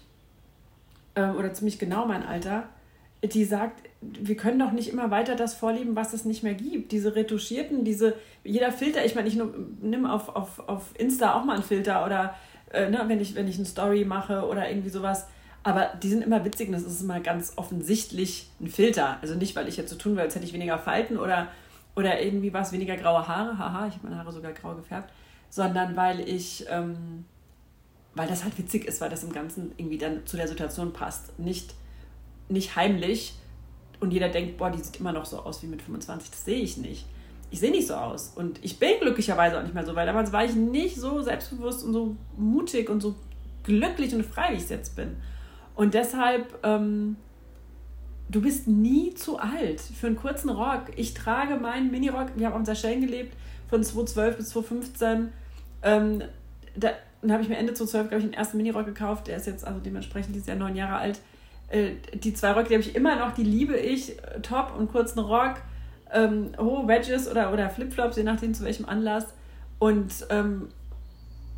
ähm, 1.17 1.37
oder 1.37 1.53
ziemlich 1.53 1.79
genau 1.79 2.07
mein 2.07 2.23
Alter, 2.23 2.69
die 3.25 3.45
sagt, 3.45 3.83
wir 4.01 4.37
können 4.37 4.59
doch 4.59 4.73
nicht 4.73 4.89
immer 4.89 5.11
weiter 5.11 5.35
das 5.35 5.55
vorleben, 5.55 5.97
was 5.97 6.13
es 6.13 6.25
nicht 6.25 6.43
mehr 6.43 6.55
gibt. 6.55 6.93
Diese 6.93 7.17
retuschierten, 7.17 7.85
diese, 7.85 8.15
jeder 8.45 8.71
Filter, 8.71 9.05
ich 9.05 9.15
meine, 9.15 9.29
ich 9.29 9.39
nehme 9.81 10.13
auf, 10.13 10.29
auf, 10.29 10.69
auf 10.69 10.83
Insta 10.99 11.35
auch 11.35 11.45
mal 11.45 11.55
einen 11.55 11.63
Filter 11.63 12.05
oder 12.05 12.35
äh, 12.73 12.91
ne, 12.91 13.03
wenn, 13.07 13.21
ich, 13.21 13.35
wenn 13.35 13.49
ich 13.49 13.57
eine 13.57 13.65
Story 13.65 14.05
mache 14.05 14.47
oder 14.47 14.69
irgendwie 14.69 14.91
sowas. 14.91 15.27
Aber 15.63 15.91
die 16.01 16.09
sind 16.09 16.23
immer 16.23 16.45
witzig 16.45 16.69
und 16.69 16.75
das 16.75 16.85
ist 16.85 17.03
immer 17.03 17.21
ganz 17.21 17.55
offensichtlich 17.57 18.49
ein 18.61 18.69
Filter. 18.69 19.19
Also 19.23 19.35
nicht, 19.35 19.57
weil 19.57 19.67
ich 19.67 19.77
jetzt 19.77 19.91
so 19.91 19.97
tun 19.97 20.15
will, 20.15 20.23
als 20.23 20.35
hätte 20.37 20.45
ich 20.45 20.53
weniger 20.53 20.79
Falten 20.79 21.19
oder, 21.19 21.49
oder 21.97 22.23
irgendwie 22.23 22.53
was, 22.53 22.73
weniger 22.73 22.97
graue 22.97 23.27
Haare. 23.27 23.59
Haha, 23.59 23.89
ich 23.89 23.95
habe 23.95 24.05
meine 24.09 24.19
Haare 24.19 24.31
sogar 24.31 24.53
grau 24.53 24.75
gefärbt. 24.75 25.13
Sondern 25.51 25.97
weil 25.97 26.21
ich, 26.21 26.67
ähm, 26.69 27.25
weil 28.17 28.27
das 28.27 28.43
halt 28.43 28.59
witzig 28.59 28.87
ist, 28.87 29.01
weil 29.01 29.11
das 29.11 29.23
im 29.23 29.33
Ganzen 29.33 29.73
irgendwie 29.77 29.99
dann 29.99 30.27
zu 30.27 30.37
der 30.37 30.49
Situation 30.49 30.93
passt. 30.93 31.39
Nicht, 31.39 31.75
nicht 32.49 32.75
heimlich 32.75 33.35
und 34.01 34.13
jeder 34.13 34.31
denkt, 34.31 34.57
boah, 34.57 34.71
die 34.71 34.83
sieht 34.83 34.99
immer 34.99 35.13
noch 35.13 35.27
so 35.27 35.41
aus 35.41 35.63
wie 35.63 35.67
mit 35.67 35.83
25. 35.83 36.31
Das 36.31 36.45
sehe 36.45 36.59
ich 36.59 36.79
nicht. 36.79 37.07
Ich 37.51 37.61
sehe 37.61 37.71
nicht 37.71 37.87
so 37.87 37.95
aus. 37.95 38.33
Und 38.35 38.59
ich 38.65 38.79
bin 38.79 38.99
glücklicherweise 39.01 39.59
auch 39.59 39.63
nicht 39.63 39.75
mehr 39.75 39.85
so, 39.85 39.95
weil 39.95 40.07
damals 40.07 40.33
war 40.33 40.45
ich 40.45 40.55
nicht 40.55 40.97
so 40.97 41.21
selbstbewusst 41.21 41.85
und 41.85 41.93
so 41.93 42.17
mutig 42.37 42.89
und 42.89 43.01
so 43.01 43.15
glücklich 43.63 44.15
und 44.15 44.25
frei, 44.25 44.53
wie 44.53 44.57
ich 44.57 44.63
es 44.63 44.71
jetzt 44.71 44.97
bin. 44.97 45.17
Und 45.75 45.93
deshalb, 45.93 46.59
ähm, 46.65 47.17
du 48.31 48.41
bist 48.41 48.67
nie 48.67 49.13
zu 49.15 49.39
alt 49.39 49.81
für 49.81 50.07
einen 50.07 50.17
kurzen 50.17 50.49
Rock. 50.49 50.85
Ich 50.97 51.13
trage 51.13 51.57
meinen 51.57 51.91
Minirock, 51.91 52.31
wir 52.37 52.47
haben 52.47 52.61
auf 52.61 52.67
Seychellen 52.67 53.03
gelebt, 53.03 53.37
von 53.69 53.85
2012 53.85 54.37
bis 54.39 54.49
2015. 54.51 55.33
Ähm, 55.83 56.23
da, 56.75 56.91
dann 57.29 57.33
habe 57.33 57.43
ich 57.43 57.49
mir 57.49 57.57
Ende 57.57 57.75
2012, 57.75 58.09
glaube 58.09 58.25
ich, 58.25 58.31
den 58.31 58.35
ersten 58.35 58.57
Minirock 58.57 58.87
gekauft. 58.87 59.27
Der 59.27 59.37
ist 59.37 59.47
jetzt 59.47 59.67
also 59.67 59.81
dementsprechend 59.81 60.35
dieses 60.35 60.47
Jahr 60.47 60.57
neun 60.57 60.77
Jahre 60.77 60.97
alt. 60.97 61.21
Äh, 61.69 61.93
die 62.15 62.35
zwei 62.35 62.53
Röcke, 62.53 62.69
die 62.69 62.75
habe 62.75 62.85
ich 62.85 62.95
immer 62.95 63.17
noch, 63.17 63.35
die 63.35 63.45
liebe 63.45 63.77
ich. 63.77 64.17
Top 64.43 64.75
und 64.77 64.91
kurzen 64.91 65.19
Rock, 65.19 65.57
ähm, 66.13 66.53
hohe 66.59 66.87
Wedges 66.87 67.29
oder, 67.29 67.53
oder 67.53 67.69
Flipflops, 67.71 68.17
je 68.17 68.23
nachdem 68.23 68.55
zu 68.55 68.65
welchem 68.65 68.85
Anlass. 68.87 69.27
Und 69.79 70.13
ähm, 70.31 70.69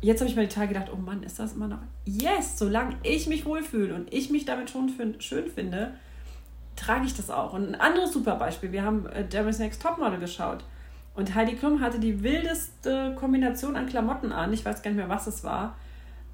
jetzt 0.01 0.21
habe 0.21 0.29
ich 0.29 0.35
mir 0.35 0.43
die 0.43 0.53
Tage 0.53 0.69
gedacht, 0.69 0.89
oh 0.93 0.97
Mann, 0.97 1.23
ist 1.23 1.39
das 1.39 1.53
immer 1.53 1.67
noch. 1.67 1.79
Yes, 2.05 2.57
solange 2.57 2.95
ich 3.03 3.27
mich 3.27 3.45
wohlfühle 3.45 3.93
und 3.93 4.11
ich 4.13 4.29
mich 4.29 4.45
damit 4.45 4.69
schon 4.69 4.91
schön 5.19 5.47
finde, 5.47 5.93
trage 6.75 7.05
ich 7.05 7.15
das 7.15 7.29
auch. 7.29 7.53
Und 7.53 7.67
ein 7.67 7.75
anderes 7.75 8.13
super 8.13 8.35
Beispiel, 8.35 8.71
wir 8.71 8.83
haben 8.83 9.05
äh, 9.07 9.25
Jeremy's 9.31 9.59
Next 9.59 9.81
Topmodel 9.81 10.19
geschaut. 10.19 10.63
Und 11.19 11.35
Heidi 11.35 11.57
Klum 11.57 11.81
hatte 11.81 11.99
die 11.99 12.23
wildeste 12.23 13.13
Kombination 13.19 13.75
an 13.75 13.87
Klamotten 13.87 14.31
an. 14.31 14.53
Ich 14.53 14.63
weiß 14.63 14.81
gar 14.81 14.91
nicht 14.91 14.99
mehr, 14.99 15.09
was 15.09 15.27
es 15.27 15.43
war. 15.43 15.75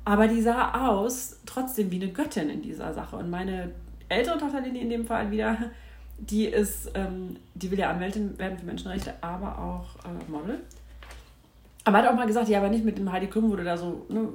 Aber 0.04 0.28
die 0.28 0.44
sah 0.44 0.88
aus 0.88 1.40
trotzdem 1.48 1.90
wie 1.90 1.96
eine 1.96 2.14
Göttin 2.14 2.52
in 2.52 2.62
dieser 2.62 2.94
Sache. 2.94 3.16
Und 3.16 3.32
meine 3.32 3.72
ältere 4.10 4.38
Tochter, 4.38 4.62
die 4.62 4.78
in 4.78 4.92
dem 4.92 5.08
Fall 5.08 5.32
wieder, 5.32 5.58
die 6.20 6.46
ist, 6.46 6.92
ähm, 6.94 7.38
die 7.56 7.72
will 7.72 7.80
ja 7.80 7.90
Anwältin 7.90 8.38
werden 8.38 8.60
für 8.60 8.66
Menschenrechte, 8.68 9.16
aber 9.22 9.58
auch 9.58 9.96
äh, 10.06 10.32
Model. 10.32 10.60
Aber 11.84 11.98
hat 11.98 12.08
auch 12.08 12.16
mal 12.16 12.28
gesagt, 12.28 12.48
ja, 12.50 12.60
aber 12.60 12.70
nicht 12.70 12.86
mit 12.86 13.00
dem 13.00 13.12
Heidi 13.12 13.26
Klum, 13.26 13.50
wo 13.50 13.56
du 13.56 13.64
da 13.64 13.78
so, 13.78 14.06
ne, 14.08 14.28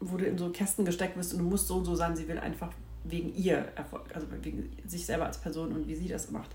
wo 0.00 0.16
du 0.16 0.24
in 0.24 0.36
so 0.36 0.50
Kästen 0.50 0.84
gesteckt 0.84 1.16
wirst 1.16 1.32
und 1.32 1.38
du 1.38 1.44
musst 1.44 1.68
so 1.68 1.76
und 1.76 1.84
so 1.84 1.94
sein. 1.94 2.16
Sie 2.16 2.26
will 2.26 2.40
einfach 2.40 2.70
wegen 3.04 3.32
ihr 3.36 3.68
Erfolg, 3.76 4.02
also 4.14 4.26
wegen 4.42 4.68
sich 4.84 5.06
selber 5.06 5.26
als 5.26 5.38
Person 5.38 5.70
und 5.70 5.86
wie 5.86 5.94
sie 5.94 6.08
das 6.08 6.32
macht. 6.32 6.50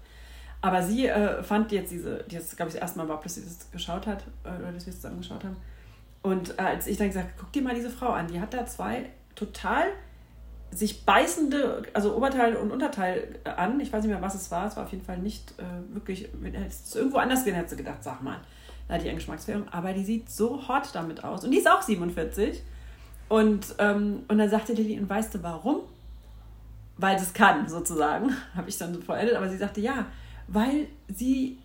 Aber 0.62 0.82
sie 0.82 1.08
äh, 1.08 1.44
fand 1.44 1.72
jetzt 1.72 1.92
diese, 1.92 2.24
die 2.30 2.36
jetzt, 2.36 2.56
glaube 2.56 2.70
ich, 2.70 2.76
das 2.76 2.82
erste 2.82 2.98
Mal 3.00 3.08
war, 3.08 3.20
dass 3.22 3.36
sie 3.36 3.44
das 3.44 3.70
geschaut 3.72 4.08
hat, 4.08 4.24
äh, 4.44 4.50
oder 4.60 4.72
dass 4.72 4.86
wir 4.86 4.92
es 4.94 5.02
zusammen 5.02 5.20
geschaut 5.20 5.44
haben, 5.44 5.58
und 6.26 6.58
äh, 6.58 6.64
als 6.64 6.88
ich 6.88 6.98
dann 6.98 7.08
gesagt 7.08 7.28
habe, 7.28 7.36
guck 7.40 7.52
dir 7.52 7.62
mal 7.62 7.76
diese 7.76 7.92
Frau 7.92 8.10
an, 8.10 8.26
die 8.26 8.42
hat 8.42 8.52
da 8.52 8.66
zwei 8.66 9.10
total 9.36 9.84
sich 10.72 11.06
beißende, 11.06 11.84
also 11.94 12.16
Oberteil 12.16 12.56
und 12.56 12.72
Unterteil 12.72 13.40
äh, 13.44 13.50
an. 13.50 13.80
Ich 13.80 13.94
weiß 13.94 14.04
nicht 14.04 14.12
mehr, 14.12 14.24
was 14.24 14.34
es 14.34 14.50
war. 14.50 14.66
Es 14.66 14.76
war 14.76 14.86
auf 14.86 14.92
jeden 14.92 15.06
Fall 15.06 15.20
nicht 15.20 15.54
äh, 15.60 15.94
wirklich, 15.94 16.28
wenn 16.34 16.56
es 16.56 16.96
irgendwo 16.96 17.18
anders 17.18 17.46
wäre, 17.46 17.58
hätte 17.58 17.70
sie 17.70 17.76
gedacht, 17.76 18.04
sag 18.04 18.24
mal, 18.24 18.40
da 18.88 18.96
hat 18.96 19.04
die 19.04 19.08
eine 19.08 19.18
Geschmacksfährung. 19.18 19.68
Aber 19.70 19.94
die 19.94 20.04
sieht 20.04 20.32
so 20.32 20.68
hot 20.68 20.90
damit 20.94 21.24
aus. 21.24 21.44
Und 21.44 21.52
die 21.52 21.60
ist 21.60 21.70
auch 21.70 21.84
47. 21.84 22.64
Und, 23.30 23.76
ähm, 23.78 24.24
und 24.28 24.40
dann 24.40 24.50
sagte 24.50 24.74
Lilly, 24.74 25.00
und 25.00 25.08
weißt 25.08 25.36
du 25.36 25.44
warum? 25.44 25.82
Weil 26.98 27.18
das 27.18 27.36
kann, 27.36 27.70
sozusagen, 27.70 28.36
habe 28.56 28.68
ich 28.68 28.80
dann 28.80 28.96
so 28.96 29.02
vollendet. 29.02 29.36
Aber 29.36 29.48
sie 29.48 29.58
sagte, 29.58 29.80
ja, 29.80 30.08
weil 30.48 30.88
sie, 31.08 31.58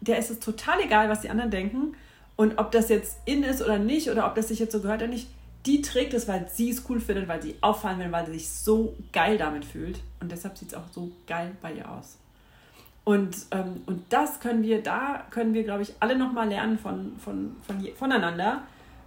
der 0.00 0.18
ist 0.18 0.30
es 0.30 0.40
total 0.40 0.80
egal, 0.80 1.08
was 1.08 1.20
die 1.20 1.30
anderen 1.30 1.50
denken. 1.50 1.94
Und 2.36 2.58
ob 2.58 2.70
das 2.70 2.88
jetzt 2.88 3.18
in 3.24 3.42
ist 3.42 3.62
oder 3.62 3.78
nicht, 3.78 4.10
oder 4.10 4.26
ob 4.26 4.34
das 4.34 4.48
sich 4.48 4.58
jetzt 4.58 4.72
so 4.72 4.80
gehört 4.80 5.02
oder 5.02 5.10
nicht, 5.10 5.28
die 5.66 5.82
trägt 5.82 6.14
es, 6.14 6.28
weil 6.28 6.48
sie 6.48 6.70
es 6.70 6.88
cool 6.88 7.00
findet, 7.00 7.28
weil 7.28 7.42
sie 7.42 7.56
auffallen 7.60 7.98
will, 7.98 8.12
weil 8.12 8.26
sie 8.26 8.32
sich 8.32 8.48
so 8.48 8.94
geil 9.12 9.38
damit 9.38 9.64
fühlt. 9.64 10.00
Und 10.20 10.30
deshalb 10.30 10.56
sieht 10.56 10.68
es 10.68 10.74
auch 10.74 10.88
so 10.92 11.10
geil 11.26 11.52
bei 11.60 11.72
ihr 11.72 11.90
aus. 11.90 12.18
Und, 13.04 13.36
ähm, 13.52 13.82
und 13.86 14.04
das 14.10 14.38
können 14.38 14.62
wir, 14.62 14.82
da 14.82 15.24
können 15.30 15.54
wir, 15.54 15.64
glaube 15.64 15.82
ich, 15.82 15.94
alle 15.98 16.16
nochmal 16.16 16.48
lernen 16.48 16.78
von, 16.78 17.16
von, 17.18 17.56
von, 17.66 17.86
voneinander. 17.96 18.62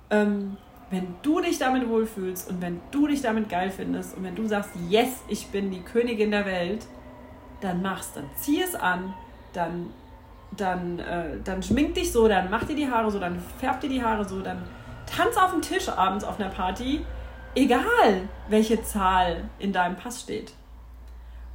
Ähm, 0.09 0.57
wenn 0.89 1.15
du 1.21 1.39
dich 1.39 1.57
damit 1.57 1.87
wohlfühlst 1.87 2.49
und 2.49 2.61
wenn 2.61 2.81
du 2.91 3.07
dich 3.07 3.21
damit 3.21 3.47
geil 3.47 3.71
findest 3.71 4.17
und 4.17 4.23
wenn 4.23 4.35
du 4.35 4.45
sagst, 4.45 4.71
yes, 4.89 5.21
ich 5.29 5.47
bin 5.47 5.71
die 5.71 5.81
Königin 5.81 6.31
der 6.31 6.45
Welt, 6.45 6.85
dann 7.61 7.81
mach's, 7.81 8.13
dann 8.13 8.25
zieh 8.35 8.61
es 8.61 8.75
an, 8.75 9.13
dann 9.53 9.91
dann, 10.57 10.99
äh, 10.99 11.37
dann 11.43 11.63
schmink 11.63 11.95
dich 11.95 12.11
so, 12.11 12.27
dann 12.27 12.49
mach 12.49 12.65
dir 12.65 12.75
die 12.75 12.89
Haare 12.89 13.09
so, 13.09 13.19
dann 13.19 13.39
färb 13.59 13.79
dir 13.81 13.89
die 13.89 14.03
Haare 14.03 14.27
so, 14.27 14.41
dann 14.41 14.61
tanz 15.05 15.37
auf 15.37 15.51
dem 15.51 15.61
Tisch 15.61 15.89
abends 15.89 16.23
auf 16.23 16.39
einer 16.39 16.49
Party. 16.49 17.05
Egal, 17.55 18.29
welche 18.49 18.81
Zahl 18.83 19.49
in 19.59 19.73
deinem 19.73 19.95
Pass 19.95 20.21
steht. 20.21 20.53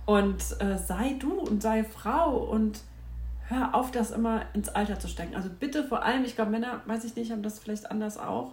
Und 0.04 0.42
äh, 0.60 0.78
sei 0.78 1.16
du 1.18 1.32
und 1.32 1.62
sei 1.62 1.84
Frau 1.84 2.36
und 2.36 2.80
hör 3.48 3.74
auf, 3.74 3.90
das 3.90 4.10
immer 4.10 4.42
ins 4.52 4.68
Alter 4.68 4.98
zu 4.98 5.08
stecken. 5.08 5.34
Also 5.34 5.48
bitte 5.48 5.84
vor 5.84 6.02
allem, 6.02 6.24
ich 6.24 6.34
glaube, 6.34 6.50
Männer, 6.50 6.82
weiß 6.86 7.04
ich 7.04 7.16
nicht, 7.16 7.32
haben 7.32 7.42
das 7.42 7.58
vielleicht 7.58 7.90
anders 7.90 8.18
auch. 8.18 8.52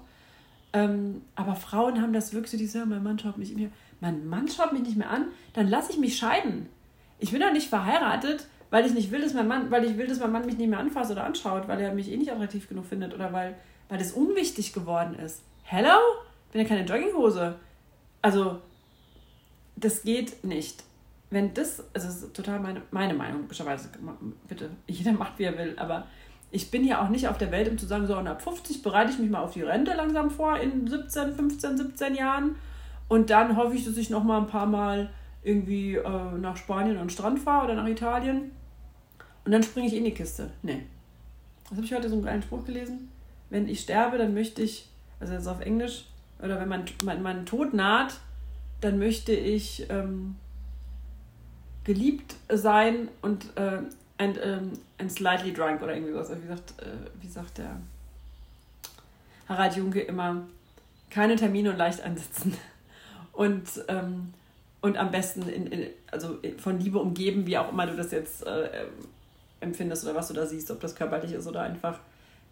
Ähm, 0.72 1.22
aber 1.36 1.56
Frauen 1.56 2.02
haben 2.02 2.14
das 2.14 2.34
wirklich 2.34 2.52
so, 2.52 2.58
die 2.58 2.66
sagen, 2.66 2.90
mein 2.90 3.04
Mann 3.04 3.20
schaut 3.20 3.38
mich 3.38 3.56
mehr, 3.56 3.70
mein 4.02 4.26
Mann 4.28 4.48
schaut 4.48 4.74
mich 4.74 4.82
nicht 4.82 4.98
mehr 4.98 5.10
an, 5.10 5.28
dann 5.54 5.68
lasse 5.68 5.92
ich 5.92 6.00
mich 6.00 6.18
scheiden. 6.18 6.68
Ich 7.24 7.32
bin 7.32 7.42
doch 7.42 7.52
nicht 7.52 7.70
verheiratet, 7.70 8.48
weil 8.70 8.86
ich 8.86 8.94
nicht 8.94 9.12
will, 9.12 9.22
dass 9.22 9.34
mein 9.34 9.48
Mann, 9.48 9.72
weil 9.72 9.86
ich 9.86 9.98
will, 9.98 10.08
dass 10.08 10.20
mein 10.20 10.32
Mann 10.32 10.46
mich 10.46 10.58
nicht 10.58 10.70
mehr 10.70 10.80
anfasst 10.80 11.12
oder 11.12 11.24
anschaut, 11.24 11.68
weil 11.68 11.80
er 11.80 11.94
mich 11.94 12.12
eh 12.12 12.18
nicht 12.18 12.32
attraktiv 12.32 12.68
genug 12.68 12.86
findet 12.86 13.14
oder 13.14 13.32
weil, 13.32 13.56
weil 13.90 13.98
das 13.98 14.12
unwichtig 14.12 14.74
geworden 14.74 15.16
ist. 15.16 15.42
Hello? 15.64 15.98
Bin 16.52 16.62
ja 16.62 16.68
keine 16.68 16.86
Jogginghose. 16.86 17.56
Also, 18.22 18.60
das 19.76 20.04
geht 20.04 20.44
nicht 20.44 20.84
wenn 21.34 21.54
das, 21.54 21.84
also 21.94 22.08
das 22.08 22.18
ist 22.18 22.36
total 22.36 22.60
meine, 22.60 22.84
meine 22.92 23.14
Meinung, 23.14 23.42
logischerweise, 23.42 23.90
bitte, 24.48 24.70
jeder 24.88 25.14
macht, 25.14 25.40
wie 25.40 25.44
er 25.44 25.58
will, 25.58 25.74
aber 25.78 26.06
ich 26.52 26.70
bin 26.70 26.86
ja 26.86 27.04
auch 27.04 27.10
nicht 27.10 27.28
auf 27.28 27.40
der 27.40 27.52
Welt, 27.52 27.68
um 27.68 27.78
zu 27.80 27.88
sagen, 27.88 28.06
so, 28.06 28.16
und 28.16 28.28
ab 28.28 28.44
50 28.44 28.84
bereite 28.84 29.12
ich 29.12 29.18
mich 29.18 29.32
mal 29.32 29.42
auf 29.42 29.54
die 29.54 29.64
Rente 29.64 29.94
langsam 29.96 30.30
vor, 30.30 30.60
in 30.60 30.88
17, 30.88 31.34
15, 31.34 31.78
17 31.78 32.14
Jahren. 32.14 32.56
Und 33.08 33.32
dann 33.32 33.58
hoffe 33.58 33.76
ich, 33.76 33.86
dass 33.86 33.98
ich 33.98 34.12
noch 34.12 34.24
mal 34.24 34.38
ein 34.38 34.48
paar 34.48 34.68
Mal 34.68 35.10
irgendwie 35.44 35.96
äh, 35.96 36.32
nach 36.38 36.58
Spanien 36.58 36.98
und 36.98 37.12
Strand 37.12 37.40
fahre 37.40 37.66
oder 37.66 37.76
nach 37.76 37.88
Italien. 37.88 38.52
Und 39.46 39.52
dann 39.52 39.64
springe 39.64 39.88
ich 39.88 39.96
in 39.96 40.06
die 40.06 40.14
Kiste. 40.14 40.52
Nee. 40.62 40.84
Das 41.64 41.78
habe 41.78 41.86
ich 41.86 41.94
heute 41.94 42.10
so 42.10 42.16
einen 42.16 42.24
kleinen 42.24 42.42
Spruch 42.44 42.66
gelesen. 42.66 43.10
Wenn 43.50 43.68
ich 43.68 43.82
sterbe, 43.82 44.18
dann 44.18 44.34
möchte 44.34 44.62
ich, 44.62 44.90
also 45.20 45.34
jetzt 45.34 45.48
auf 45.48 45.62
Englisch, 45.62 46.06
oder 46.40 46.60
wenn 46.60 46.70
mein, 46.70 46.86
mein, 47.04 47.22
mein 47.22 47.46
Tod 47.46 47.74
naht, 47.74 48.20
dann 48.82 49.00
möchte 49.00 49.34
ich 49.34 49.86
ähm, 49.90 50.36
geliebt 51.84 52.36
sein 52.50 53.08
und 53.22 53.56
äh, 53.56 53.80
and, 54.18 54.38
um, 54.38 54.74
and 54.98 55.12
slightly 55.12 55.54
drunk 55.54 55.82
oder 55.82 55.94
irgendwie 55.94 56.14
sowas. 56.14 56.32
Wie 56.42 56.48
sagt, 56.48 56.74
äh, 56.82 57.22
wie 57.22 57.28
sagt 57.28 57.58
der 57.58 57.80
Harald 59.48 59.76
Junke 59.76 60.02
immer, 60.02 60.44
keine 61.10 61.36
Termine 61.36 61.72
und 61.72 61.78
leicht 61.78 62.02
einsitzen. 62.02 62.56
Und, 63.34 63.68
ähm, 63.88 64.34
und 64.84 64.98
am 64.98 65.12
besten 65.12 65.44
in, 65.44 65.68
in, 65.68 65.90
also 66.12 66.40
von 66.58 66.78
Liebe 66.78 67.00
umgeben, 67.00 67.48
wie 67.48 67.58
auch 67.58 67.72
immer 67.72 67.88
du 67.88 67.96
das 67.96 68.12
jetzt 68.12 68.46
äh, 68.46 68.86
empfindest 69.62 70.04
oder 70.04 70.14
was 70.14 70.28
du 70.28 70.34
da 70.34 70.46
siehst, 70.46 70.70
ob 70.72 70.82
das 70.82 70.94
körperlich 70.94 71.32
ist 71.32 71.48
oder 71.48 71.62
einfach. 71.62 72.02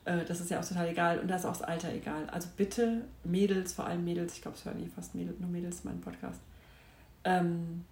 Äh, 0.06 0.24
das 0.26 0.40
ist 0.40 0.50
ja 0.50 0.62
auch 0.62 0.66
total 0.66 0.88
egal. 0.88 1.20
Und 1.20 1.28
da 1.28 1.36
ist 1.36 1.46
auch 1.46 1.52
das 1.52 1.62
Alter 1.62 1.94
egal. 1.94 2.30
Also 2.32 2.48
bitte, 2.56 3.02
Mädels, 3.26 3.74
vor 3.74 3.86
allem 3.86 4.06
Mädels, 4.06 4.36
ich 4.36 4.42
glaube, 4.42 4.56
es 4.58 4.64
hören 4.64 4.82
eh 4.82 4.88
fast 4.88 5.14
Mädels, 5.14 5.42
nur 5.42 5.50
Mädels 5.50 5.84
meinen 5.84 6.00
Podcast. 6.00 6.40
Ähm, 7.26 7.84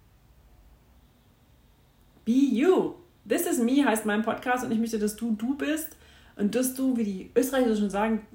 Be 2.24 2.32
You. 2.32 2.94
This 3.28 3.46
is 3.46 3.58
Me 3.58 3.84
heißt 3.84 4.06
mein 4.06 4.22
Podcast 4.22 4.64
und 4.64 4.72
ich 4.72 4.78
möchte, 4.78 4.98
dass 4.98 5.16
du 5.16 5.32
du 5.32 5.54
bist 5.54 5.90
und 6.36 6.54
dass 6.54 6.74
du, 6.74 6.96
wie 6.96 7.04
die 7.04 7.30
Österreicher 7.36 7.76
schon 7.76 7.90
sagen, 7.90 8.26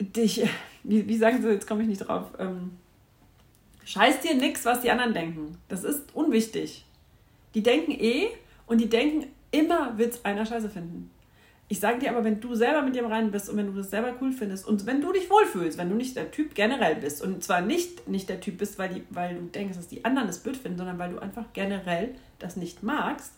dich, 0.00 0.44
wie, 0.82 1.06
wie 1.06 1.16
sagen 1.16 1.40
sie, 1.40 1.50
jetzt 1.50 1.68
komme 1.68 1.82
ich 1.82 1.88
nicht 1.88 2.08
drauf, 2.08 2.32
ähm, 2.40 2.72
scheiß 3.84 4.20
dir 4.20 4.34
nix, 4.34 4.64
was 4.64 4.80
die 4.80 4.90
anderen 4.90 5.14
denken. 5.14 5.58
Das 5.68 5.84
ist 5.84 6.14
unwichtig. 6.14 6.84
Die 7.54 7.62
denken 7.62 7.92
eh 7.92 8.28
und 8.66 8.80
die 8.80 8.88
denken, 8.88 9.28
immer 9.50 9.98
wird 9.98 10.24
einer 10.24 10.46
scheiße 10.46 10.70
finden. 10.70 11.10
Ich 11.68 11.80
sage 11.80 12.00
dir 12.00 12.10
aber, 12.10 12.22
wenn 12.22 12.40
du 12.40 12.54
selber 12.54 12.82
mit 12.82 12.94
dir 12.94 13.06
rein 13.06 13.30
bist 13.30 13.48
und 13.48 13.56
wenn 13.56 13.66
du 13.66 13.72
das 13.72 13.88
selber 13.88 14.14
cool 14.20 14.32
findest 14.32 14.66
und 14.66 14.84
wenn 14.84 15.00
du 15.00 15.10
dich 15.10 15.30
wohlfühlst, 15.30 15.78
wenn 15.78 15.88
du 15.88 15.94
nicht 15.94 16.16
der 16.16 16.30
Typ 16.30 16.54
generell 16.54 16.96
bist 16.96 17.22
und 17.22 17.42
zwar 17.42 17.62
nicht, 17.62 18.06
nicht 18.08 18.28
der 18.28 18.40
Typ 18.40 18.58
bist, 18.58 18.78
weil, 18.78 18.90
die, 18.90 19.04
weil 19.08 19.36
du 19.36 19.42
denkst, 19.46 19.76
dass 19.76 19.88
die 19.88 20.04
anderen 20.04 20.28
das 20.28 20.40
blöd 20.40 20.56
finden, 20.56 20.76
sondern 20.76 20.98
weil 20.98 21.12
du 21.12 21.18
einfach 21.18 21.46
generell 21.54 22.14
das 22.38 22.56
nicht 22.56 22.82
magst, 22.82 23.32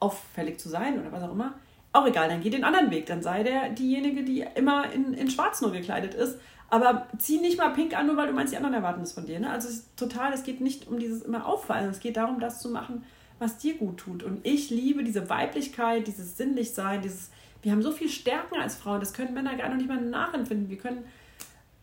auffällig 0.00 0.58
zu 0.58 0.70
sein 0.70 0.98
oder 0.98 1.12
was 1.12 1.22
auch 1.22 1.32
immer, 1.32 1.54
auch 1.96 2.06
egal, 2.06 2.28
dann 2.28 2.42
geh 2.42 2.50
den 2.50 2.64
anderen 2.64 2.90
Weg. 2.90 3.06
Dann 3.06 3.22
sei 3.22 3.42
der 3.42 3.70
diejenige, 3.70 4.22
die 4.22 4.44
immer 4.54 4.90
in, 4.92 5.14
in 5.14 5.30
schwarz 5.30 5.60
nur 5.60 5.72
gekleidet 5.72 6.14
ist. 6.14 6.38
Aber 6.68 7.06
zieh 7.18 7.38
nicht 7.38 7.58
mal 7.58 7.70
pink 7.70 7.96
an, 7.96 8.06
nur 8.06 8.16
weil 8.16 8.26
du 8.26 8.32
meinst, 8.32 8.52
die 8.52 8.56
anderen 8.56 8.74
erwarten 8.74 9.02
es 9.02 9.12
von 9.12 9.26
dir. 9.26 9.38
Ne? 9.38 9.50
Also 9.50 9.68
es 9.68 9.94
total, 9.94 10.32
es 10.32 10.42
geht 10.42 10.60
nicht 10.60 10.88
um 10.88 10.98
dieses 10.98 11.22
immer 11.22 11.46
Auffallen, 11.46 11.90
es 11.90 12.00
geht 12.00 12.16
darum, 12.16 12.40
das 12.40 12.60
zu 12.60 12.70
machen, 12.70 13.04
was 13.38 13.58
dir 13.58 13.74
gut 13.76 13.98
tut. 13.98 14.22
Und 14.24 14.44
ich 14.44 14.70
liebe 14.70 15.04
diese 15.04 15.28
Weiblichkeit, 15.30 16.06
dieses 16.06 16.36
Sinnlichsein, 16.36 17.02
dieses 17.02 17.30
wir 17.66 17.72
haben 17.72 17.82
so 17.82 17.90
viel 17.90 18.08
Stärken 18.08 18.60
als 18.60 18.76
Frauen, 18.76 19.00
das 19.00 19.12
können 19.12 19.34
Männer 19.34 19.56
gar 19.56 19.74
nicht 19.74 19.88
mal 19.88 20.00
nachempfinden. 20.00 20.70
Wir 20.70 20.78
können, 20.78 21.04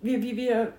wir, 0.02 0.24
wie 0.24 0.38
wir, 0.38 0.72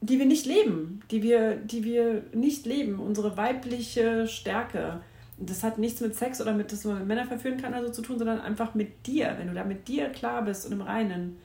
die 0.00 0.18
wir 0.18 0.26
nicht 0.26 0.46
leben, 0.46 1.00
die 1.12 1.22
wir, 1.22 1.54
die 1.54 1.84
wir 1.84 2.24
nicht 2.32 2.66
leben, 2.66 2.98
unsere 2.98 3.36
weibliche 3.36 4.26
Stärke. 4.26 5.00
Das 5.40 5.62
hat 5.62 5.78
nichts 5.78 6.00
mit 6.00 6.16
Sex 6.16 6.40
oder 6.40 6.52
mit, 6.52 6.72
dass 6.72 6.84
man 6.84 7.06
Männer 7.06 7.26
verführen 7.26 7.60
kann, 7.60 7.74
also 7.74 7.92
zu 7.92 8.02
tun, 8.02 8.18
sondern 8.18 8.40
einfach 8.40 8.74
mit 8.74 9.06
dir. 9.06 9.34
Wenn 9.38 9.48
du 9.48 9.54
da 9.54 9.64
mit 9.64 9.86
dir 9.86 10.08
klar 10.10 10.42
bist 10.42 10.66
und 10.66 10.72
im 10.72 10.82
Reinen, 10.82 11.38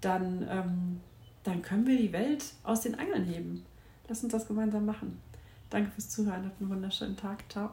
dann, 0.00 0.46
ähm, 0.48 1.00
dann 1.42 1.62
können 1.62 1.86
wir 1.86 1.96
die 1.96 2.12
Welt 2.12 2.44
aus 2.62 2.82
den 2.82 2.98
Angeln 2.98 3.24
heben. 3.24 3.64
Lass 4.08 4.22
uns 4.22 4.32
das 4.32 4.46
gemeinsam 4.46 4.86
machen. 4.86 5.20
Danke 5.68 5.90
fürs 5.92 6.10
Zuhören. 6.10 6.44
Habt 6.44 6.60
einen 6.60 6.70
wunderschönen 6.70 7.16
Tag. 7.16 7.44
Ciao. 7.50 7.70